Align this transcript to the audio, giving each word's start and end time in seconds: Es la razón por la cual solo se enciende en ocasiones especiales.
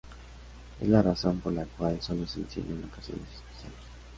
Es 0.79 0.87
la 0.89 1.03
razón 1.03 1.41
por 1.41 1.53
la 1.53 1.63
cual 1.77 2.01
solo 2.01 2.25
se 2.25 2.39
enciende 2.39 2.73
en 2.73 2.85
ocasiones 2.85 3.27
especiales. 3.35 3.77